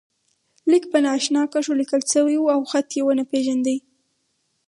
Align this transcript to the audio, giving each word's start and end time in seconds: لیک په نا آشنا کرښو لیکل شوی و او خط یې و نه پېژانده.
لیک 0.69 0.83
په 0.91 0.97
نا 1.03 1.09
آشنا 1.17 1.41
کرښو 1.51 1.73
لیکل 1.81 2.01
شوی 2.13 2.37
و 2.39 2.47
او 2.55 2.61
خط 2.71 2.89
یې 2.97 3.01
و 3.05 3.09
نه 3.19 3.23
پېژانده. 3.31 3.75